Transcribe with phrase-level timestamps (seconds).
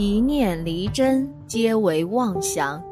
[0.00, 2.82] 一念离真，皆为妄想。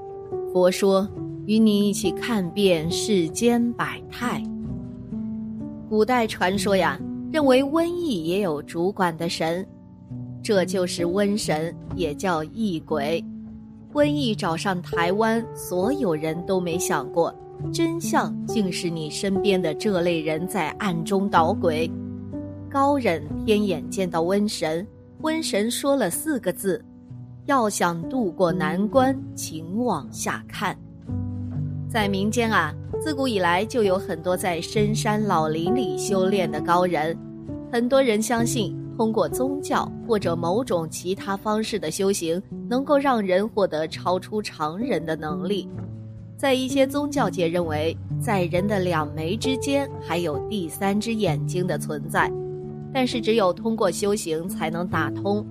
[0.52, 1.08] 佛说，
[1.46, 4.42] 与你一起看遍世间百态。
[5.88, 7.00] 古代传说呀，
[7.32, 9.66] 认为瘟疫也有主管的神，
[10.42, 13.24] 这就是瘟神，也叫疫鬼。
[13.94, 17.34] 瘟疫找上台湾，所有人都没想过，
[17.72, 21.90] 真相竟是你身边的这类人在暗中捣鬼。
[22.68, 24.86] 高人天眼见到瘟神，
[25.22, 26.84] 瘟神说了四个字
[27.48, 30.76] ：“要想渡过难关，请往下看。”
[31.88, 37.16] 在民间啊，自古以来就有很多在深山老林里修炼的高人，
[37.72, 38.76] 很多人相信。
[38.98, 45.68] 通过宗教或者某种其他方式的修行，能够让人获得超出常人的能力。
[46.36, 52.28] 在一些宗教界认为，在人的两眉之间还有第三只眼睛的存在，
[52.92, 55.46] 但是只有通过修行才能打通。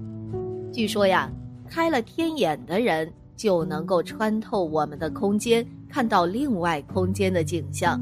[0.70, 1.32] 据说呀，
[1.70, 8.01] 开了天眼的人就能够穿透我们的空间，看到另外空间的景象。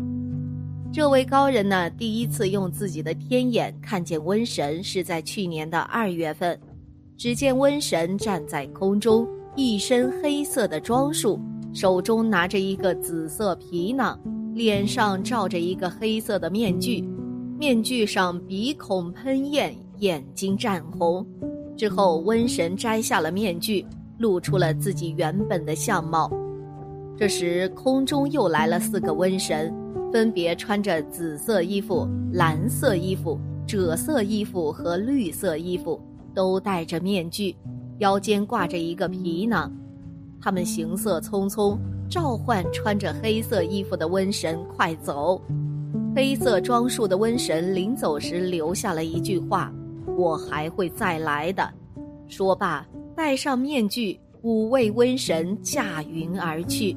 [0.93, 6.57] 这位高人呢，第一次用自己的天眼看见瘟神，是在去年的二月份。
[7.17, 11.39] 只见瘟神站在空中，一身黑色的装束，
[11.73, 14.17] 手中拿着一个紫色皮囊，
[14.53, 17.01] 脸上罩着一个黑色的面具，
[17.59, 21.25] 面具上鼻孔喷焰，眼睛湛红。
[21.75, 23.85] 之后，瘟神摘下了面具，
[24.17, 26.31] 露出了自己原本的相貌。
[27.17, 29.73] 这时，空中又来了四个瘟神。
[30.13, 33.37] 分别穿着紫色衣服、蓝色衣服、
[33.67, 35.99] 赭色衣服和绿色衣服，
[36.33, 37.53] 都戴着面具，
[37.97, 39.69] 腰间挂着一个皮囊。
[40.39, 41.77] 他们行色匆匆，
[42.09, 45.41] 召唤穿着黑色衣服的瘟神快走。
[46.15, 49.69] 黑色装束的瘟神临走时留下了一句话
[50.17, 51.67] ：“我还会再来的。”
[52.27, 56.95] 说罢，戴上面具，五位瘟神驾云而去。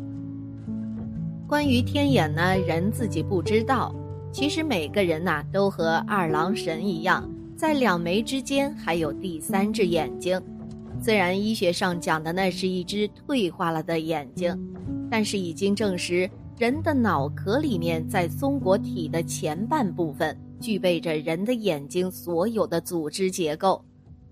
[1.46, 3.94] 关于天眼呢，人自己不知道。
[4.30, 10.40] 其实每个人呐，都和二郎神一样，在两眉之间还有第三只眼睛。
[11.00, 14.54] 虽然医学上讲的那是一只退化了的眼睛，
[15.10, 16.28] 但是已经证实，
[16.58, 23.84] 人的脑壳里面在松果体的前半部分具备着人的眼睛所有的组织结构，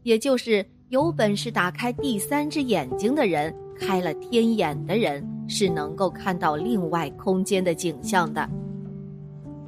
[0.03, 5.27] 也就是有本事打开第三只眼睛的人，开了天眼的人。
[5.49, 8.51] 是能够看到另外空间的景象的。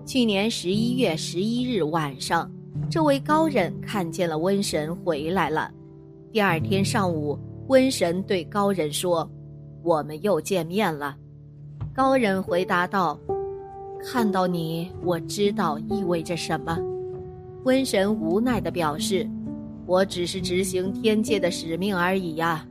[0.05, 2.51] 去年十一月十一日晚上，
[2.91, 5.71] 这位高人看见了瘟神回来了。
[6.33, 7.39] 第二天上午，
[7.69, 9.31] 瘟神对高人说
[9.85, 11.17] ：“我们又见面了。”
[11.95, 13.17] 高人回答道
[14.05, 16.79] ：“看到你，我知道意味着什么。”
[17.65, 19.29] 瘟神无奈地表示
[19.87, 22.67] ：“我只是执行天界的使命而已呀。”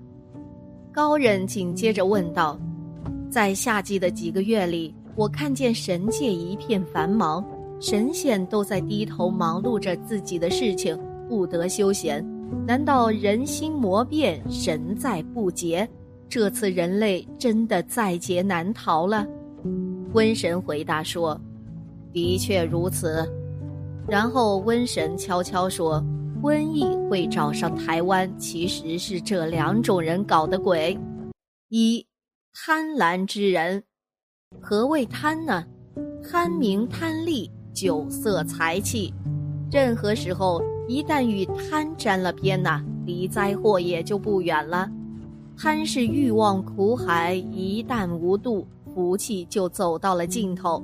[0.91, 2.59] 高人紧接着问道。
[3.29, 7.45] 在夏季的几个月里，我看见神界一片繁忙，
[7.79, 12.25] 神仙都在低头忙碌着自己的事情，不得休闲。
[12.65, 15.87] 难道人心魔变，神在不劫？
[16.29, 19.27] 这次人类真的在劫难逃了？
[20.13, 21.39] 瘟神回答说
[22.13, 23.27] ：“的确如此。”
[24.07, 26.03] 然后瘟神悄悄说
[26.41, 30.97] ：“瘟疫会找上台湾，其实是这两种人搞的鬼。
[31.69, 32.05] 一。”
[32.59, 33.83] 贪婪之人，
[34.59, 35.63] 何谓贪呢？
[36.23, 39.13] 贪名贪利、酒色财气，
[39.71, 44.89] 任何时候一旦与贪沾了边呐，离灾祸也就不远了。
[45.55, 48.67] 贪是欲望苦海，一旦无度，
[48.97, 50.83] 福气就走到了尽头。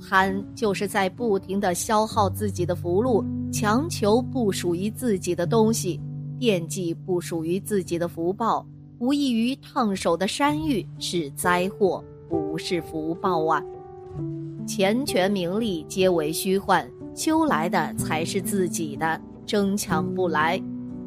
[0.00, 6.00] 贪就是在不停的消耗自己的福禄，强求不属于自己的东西，
[6.38, 8.66] 惦记不属于自己的福报。
[9.00, 13.62] 无异于烫手的山芋，是灾祸，不是福报啊！
[14.66, 20.58] 钱权名利皆为虚幻，修来的才是自己的，争抢不来。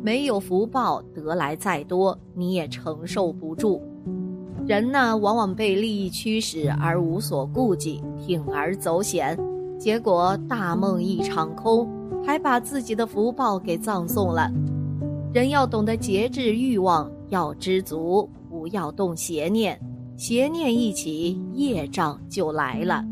[0.03, 3.81] 没有福报，得来再多，你也承受不住。
[4.67, 9.37] 人呢，往往被利益驱使而无所顾忌，铤而走险，
[9.77, 11.87] 结果大梦一场空，
[12.25, 14.51] 还把自己的福报给葬送了。
[15.31, 17.09] 人要懂得节制欲望。
[17.29, 19.79] 要知足，不要动邪念，
[20.15, 23.03] 邪念一起，业障就来了。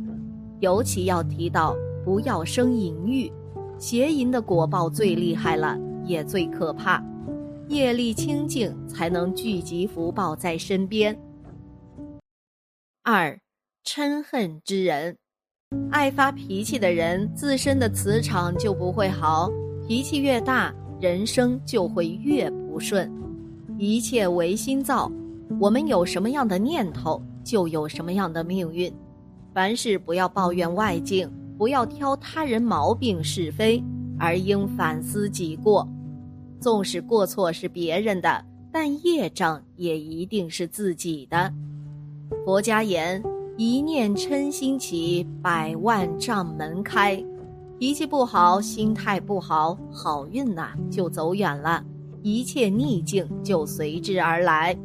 [0.60, 3.32] 尤其要提到，不要生淫欲，
[3.80, 7.04] 邪淫的果报最厉害了，也最可怕。
[7.70, 11.18] 业力清净，才能聚集福报在身边。
[13.06, 13.38] 二，
[13.86, 15.18] 嗔恨之人，
[15.92, 19.52] 爱发脾气的人，自身的磁场就不会好，
[19.86, 23.12] 脾气越大，人生就会越不顺。
[23.78, 25.12] 一切唯心造，
[25.60, 28.90] 我们有什么样的念头，就有什么样的命运。
[29.54, 33.84] 凡事不要抱怨外境，不要挑他人毛病是非，
[34.18, 35.86] 而应反思己过。
[36.62, 41.54] 纵使过错是别人的，但业障也一定是自己的。
[42.46, 43.22] 佛家言：
[43.58, 47.24] 一念嗔心起，百万障门开。
[47.80, 51.84] 脾气不好，心态不好，好运呐就走远了。
[52.22, 54.78] 一切逆境就随之而来。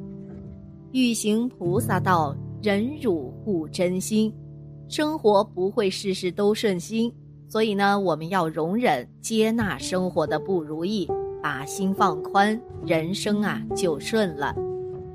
[0.93, 4.33] 欲行菩萨道，忍辱护真心。
[4.89, 7.13] 生活不会事事都顺心，
[7.49, 11.09] 所以呢，我们要容忍、接纳生活的不如意，
[11.43, 14.55] 把心放宽，人生啊就顺了。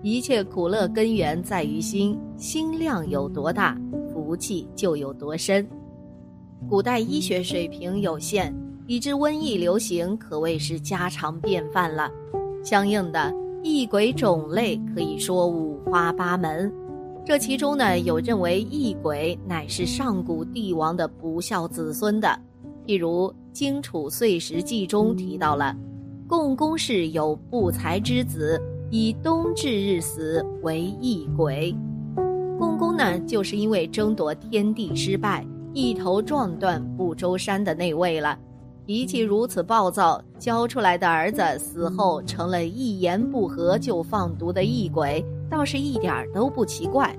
[0.04, 3.76] 一切苦乐根源在于心，心量有多大，
[4.12, 5.66] 福气就有多深。
[6.70, 8.54] 古代医学水平有限。
[8.86, 12.12] 以致瘟疫流行可谓是家常便饭了，
[12.66, 13.34] 相应的
[13.64, 16.70] 异鬼种类可以说五花八门。
[17.26, 22.38] 这其中呢，有认为异鬼乃是上古帝王的不孝子孙的，
[22.86, 25.74] 譬如《荆楚岁时记》中提到了，
[26.28, 28.62] 共工氏有不才之子，
[28.96, 31.76] 以冬至日死为异鬼。
[32.60, 35.44] 共工呢，就是因为争夺天地失败，
[35.74, 38.38] 一头撞断不周山的那位了。
[38.86, 47.18] 脾气如此暴躁，教出来的儿子死后成了一言不合就放毒的异鬼，倒是一点都不奇怪。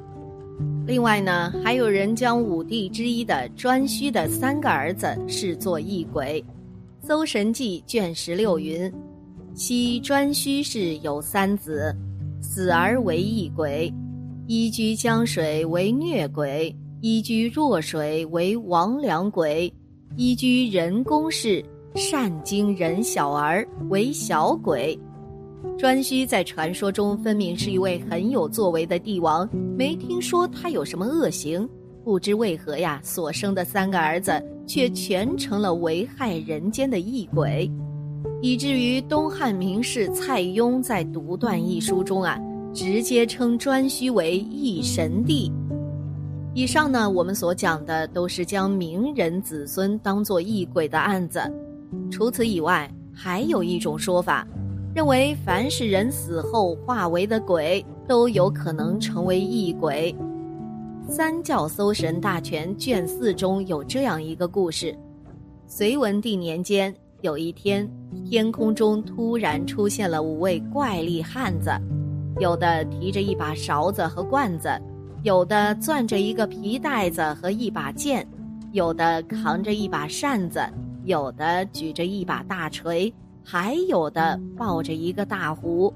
[0.87, 6.41] 另外呢，还有人将五帝之一的颛顼的三个儿子视作异鬼，
[7.05, 8.89] 《搜神记》卷十六云
[9.55, 11.95] ：“昔颛顼氏有三子，
[12.41, 13.93] 死而为异鬼，
[14.49, 19.73] 一居江水为虐鬼，一居弱水为亡良鬼。”
[20.17, 21.65] 依居人宫室，
[21.97, 24.97] 善惊人小儿为小鬼。
[25.77, 31.69] 颛顼在传说中分明是一位很有作为的帝王，没听说他有什么恶行。
[32.05, 37.69] 不知为何呀，所生的三个儿子却全成了危害人间的异鬼，
[38.43, 42.39] 以至于东汉名士蔡邕在《独断》一书中啊，
[42.73, 45.51] 直接称颛顼为异神帝。
[46.53, 51.41] 以上呢，我们所讲的都是将名人子孙当作异鬼的案子。
[52.11, 54.47] 除此以外，还有一种说法，
[54.95, 60.15] 认为凡是人死后化为的鬼，都有可能成为异鬼。
[61.11, 64.97] 《三教搜神大全》卷四中有这样一个故事：
[65.67, 67.91] 隋文帝年间，有一天，
[68.27, 71.71] 天空中突然出现了五位怪力汉子，
[72.39, 74.69] 有的提着一把勺子和罐子。
[75.23, 78.29] 有的攥着一个皮袋子和一把剑，
[78.73, 80.61] 有的扛着一把扇子，
[81.05, 83.11] 有的举着一把大锤，
[83.43, 85.91] 还有的抱着一个大壶。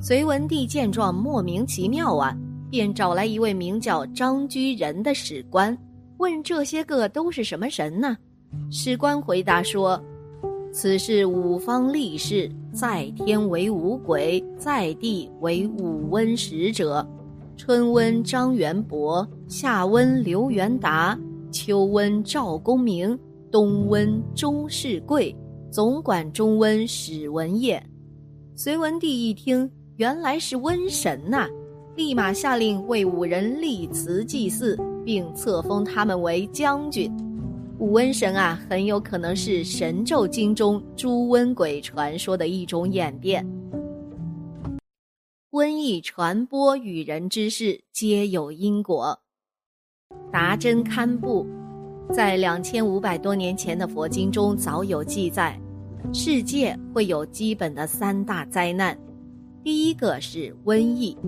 [0.00, 2.36] 隋文帝见状莫名其妙啊，
[2.70, 5.76] 便找来一位名叫张居仁的史官，
[6.18, 8.16] 问这些个都是什么神呢？
[8.70, 10.00] 史官回答说
[10.72, 17.06] ：“此是五方力士，在天为五鬼，在地为五温使者。”
[17.54, 21.16] 春温张元伯，夏温刘元达，
[21.50, 23.16] 秋温赵公明，
[23.50, 25.36] 冬温钟士贵，
[25.70, 27.80] 总管中温史文业。
[28.56, 31.46] 隋文帝一听，原来是瘟神呐，
[31.94, 37.12] 立马下令为五人立祠祭祀，并册封他们为将军。
[37.82, 43.44] 五瘟神啊，很有可能是神咒经中诸瘟鬼传说的一种演变。
[45.50, 49.18] 瘟疫传播与人之事皆有因果。
[50.30, 51.44] 达真堪布
[52.12, 55.60] 在两千五百多年前的佛经中早有记载，
[56.14, 58.96] 世界会有基本的三大灾难，
[59.64, 61.18] 第一个是瘟疫，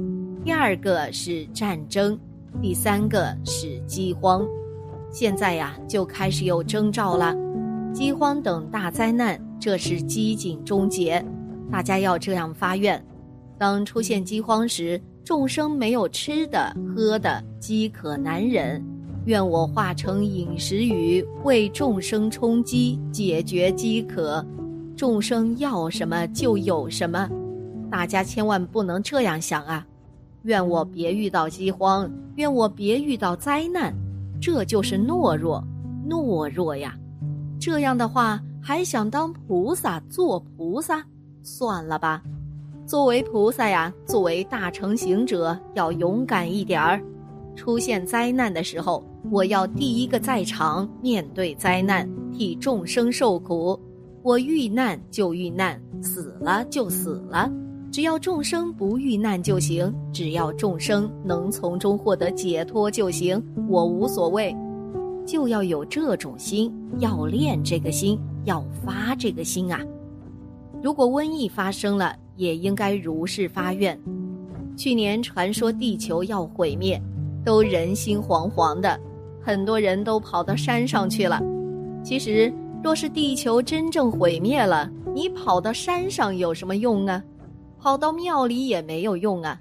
[0.44, 2.16] 第二个是战争，
[2.62, 4.46] 第三个是饥荒。
[5.14, 7.32] 现在呀，就开始有征兆了，
[7.92, 11.24] 饥荒等大灾难，这是饥馑终结，
[11.70, 13.00] 大家要这样发愿。
[13.56, 18.84] 当出现饥荒时，众生没有吃的、喝的，饥渴难忍。
[19.26, 24.44] 愿我化成饮食雨，为众生充饥，解决饥渴。
[24.96, 27.30] 众生要什么就有什么，
[27.88, 29.86] 大家千万不能这样想啊！
[30.42, 33.94] 愿我别遇到饥荒，愿我别遇到灾难，
[34.44, 35.64] 这就是懦弱，
[36.06, 36.94] 懦弱呀！
[37.58, 41.02] 这样的话，还想当菩萨做菩萨？
[41.42, 42.22] 算了吧。
[42.84, 47.02] 作为菩萨呀，作为大成行者，要勇敢一点儿。
[47.56, 53.80] 出现灾难的时候，我要第一个在场，面对灾难，替众生受苦。
[54.22, 57.50] 我遇难就遇难，死了就死了，
[57.94, 64.52] 只要众生不遇难就行，只要众生能从中获得解脱就行，我无所谓。
[65.24, 69.80] 就要有这种心，要练这个心，要发这个心啊！
[70.82, 73.96] 如果瘟疫发生了，也应该如是发愿。
[74.76, 77.00] 去年传说地球要毁灭，
[77.44, 78.98] 都人心惶惶的，
[79.40, 81.40] 很多人都跑到山上去了。
[82.02, 87.22] 其实，若是地球真正毁灭了，你跑到山上有什么用呢？
[87.84, 89.60] 跑到庙里也没有用啊。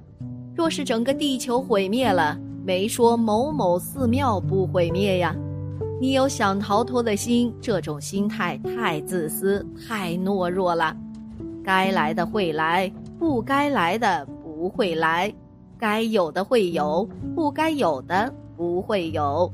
[0.55, 5.35] 若是整个地球毁灭了，没说某某寺庙不毁灭呀。
[5.99, 10.95] 你有想逃脱的心，这种心态太自私、太懦弱了。
[11.65, 12.89] 该来的会来，
[13.19, 15.29] 不该来的不会来；
[15.77, 19.51] 该有的会有，不该有的不会有。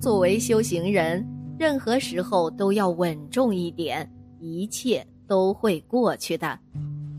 [0.00, 1.24] 作为修行人，
[1.56, 4.10] 任何时候都要稳重一点，
[4.40, 6.58] 一切都会过去的。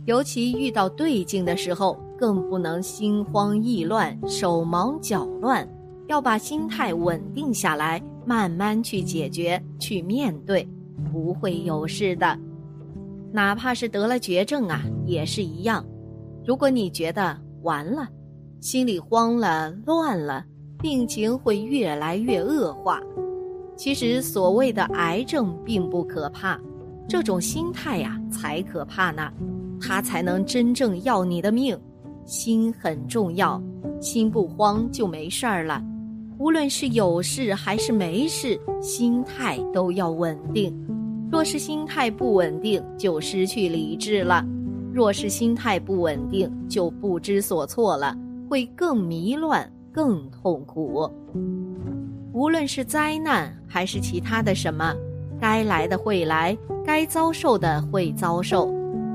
[0.05, 5.67] 尤其遇到对境的时候，更不能心慌意乱、手忙脚乱。
[6.07, 10.67] 要把心态稳定下来，慢慢去解决、去面对，
[11.11, 12.37] 不会有事的。
[13.31, 15.85] 哪怕是得了绝症啊，也是一样。
[16.45, 18.09] 如果你觉得完了，
[18.59, 20.43] 心里慌了、乱了，
[20.79, 22.99] 病情会越来越恶化。
[23.77, 26.59] 其实所谓的癌症并不可怕，
[27.07, 29.31] 这种心态呀才可怕呢，
[29.81, 31.77] 他才能真正要你的命。
[32.23, 33.61] 心很重要，
[33.99, 35.83] 心不慌就没事儿了。
[36.37, 40.73] 无论是有事还是没事，心态都要稳定。
[41.31, 44.45] 若是心态不稳定，就失去理智了；
[44.93, 48.15] 若是心态不稳定，就不知所措了，
[48.49, 51.09] 会更迷乱、更痛苦。
[52.33, 54.95] 无论是灾难还是其他的什么，
[55.39, 58.73] 该来的会来，该遭受的会遭受。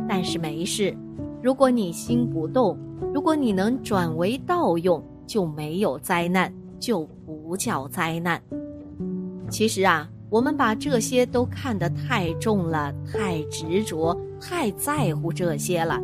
[0.08, 0.96] 但是没事，
[1.42, 2.78] 如果你心不动，
[3.12, 6.52] 如果你能转为道用，就没有灾难。
[6.78, 8.40] 就不叫灾难。
[9.48, 15.98] 其实啊，我们把这些都看得太重了，太执着，太在乎这些了。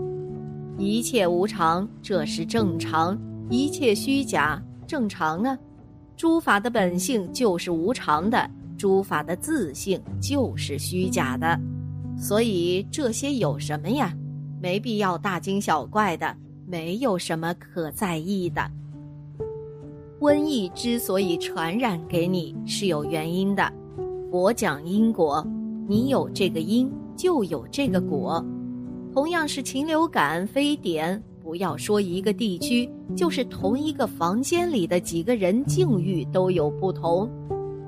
[0.78, 3.14] 一切无常，这是正常；
[3.50, 5.56] 一切虚假，正常啊。
[6.16, 11.60] 诸法的本性就是无常的，诸法的自性就是虚假的。
[12.16, 14.14] 所以这些有什么呀？
[14.60, 18.62] 没必要大惊小怪的，没有什么可在意的。
[20.20, 23.72] 瘟疫之所以传染给你是有原因的，
[24.30, 25.44] 佛讲因果，
[25.88, 28.44] 你有这个因就有这个果。
[29.12, 37.28] 同样是禽流感、非典，不要说一个地区，就是同一个房间里的几个人境遇都有不同，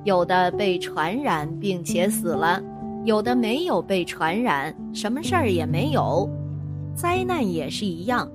[0.02, 2.60] 有的被传染并且死了，
[3.04, 6.28] 有的没有被传染，什么事儿也没有。
[6.94, 8.26] 灾难也是一样，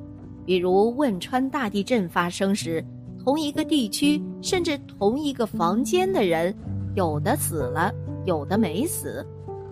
[0.45, 2.83] 比如汶川大地震发生时。
[3.25, 6.55] 同一个地区，甚至同一个房间的人，
[6.95, 7.91] 有的死了，
[8.25, 9.25] 有的没死，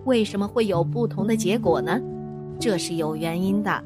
[0.04, 1.98] 为什么会有不同的结果呢？
[2.60, 3.82] 这是有原因的。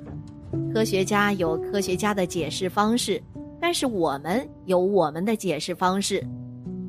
[0.74, 3.22] 科学家有科学家的解释方式，
[3.60, 6.26] 但是我们有我们的解释方式。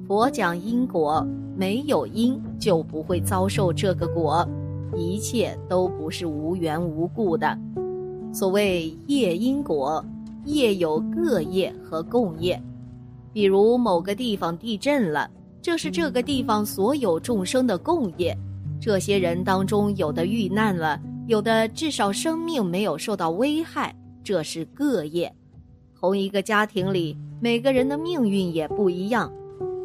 [0.08, 1.26] 佛讲因果，
[1.56, 4.48] 没有因就不会遭受这个果，
[4.96, 7.60] 一切都不是无缘无故的。
[8.32, 10.02] 所谓业因果。
[10.46, 12.62] 业有各业和共业，
[13.32, 18.38] 比如某个地方地震了，这是这个地方所有众生的共业。
[18.78, 25.34] 这些人当中，有的遇难了，有的至少生命没有受到危害，这是各业。
[25.98, 29.32] 同一个家庭里，每个人的命运也不一样，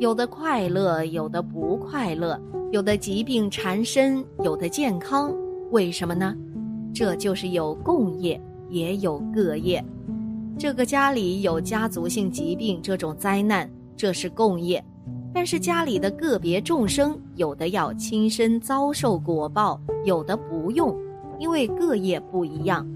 [0.01, 2.41] 有的快乐，有的不快乐，
[2.71, 5.35] 有的疾病缠身，有的健康。
[5.73, 6.37] 为什么呢？
[6.95, 9.85] 这就是有共业，也有各业。
[10.57, 14.81] 这个家里有家族性疾病这种灾难，这是共业；
[15.35, 20.97] 但是家里的个别众生，有的要亲身遭受果报，有的不用，
[21.41, 22.87] 因为各业不一样。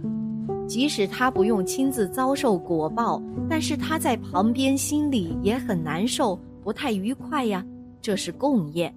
[0.69, 7.65] 即使他不用亲自遭受果报，但是他在旁边心里也很难受，不太愉快呀，
[8.01, 8.91] 这是共业；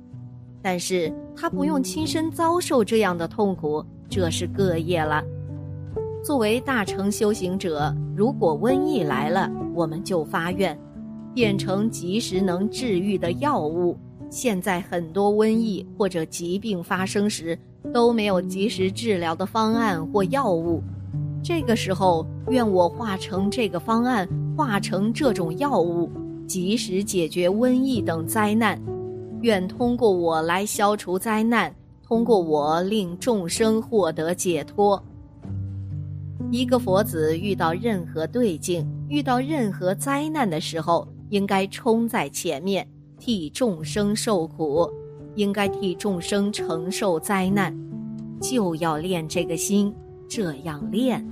[0.62, 5.24] 但是他不用亲身遭受这样的痛苦，这是各业了。
[6.24, 10.78] 作为大乘修行者，如果瘟疫来了，我们就发愿，
[11.34, 13.98] 变成及时能治愈的药物。
[14.30, 17.58] 现在很多瘟疫或者疾病发生时，
[17.94, 20.82] 都没有及时治疗的方案或药物。
[21.44, 26.10] 这个时候，愿我化成这个方案，化成这种药物，
[26.48, 28.82] 及时解决瘟疫等灾难。
[29.42, 35.02] 愿通过我来消除灾难，通过我令众生获得解脱。
[36.52, 42.88] 一个佛子遇到任何对境、遇到任何灾难的时候，应该冲在前面，
[43.20, 44.90] 替众生受苦，
[45.36, 47.76] 应该替众生承受灾难，
[48.40, 49.94] 就要练这个心，
[50.30, 51.24] 这样练。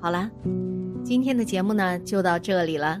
[0.00, 0.30] 好了，
[1.04, 3.00] 今天的节目呢就到这里了。